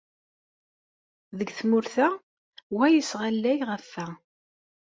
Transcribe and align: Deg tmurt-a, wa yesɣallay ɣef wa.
Deg 1.37 1.49
tmurt-a, 1.59 2.07
wa 2.75 2.85
yesɣallay 2.89 3.59
ɣef 3.69 3.89
wa. 3.95 4.07